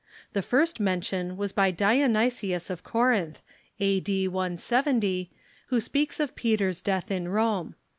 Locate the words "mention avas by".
0.79-1.69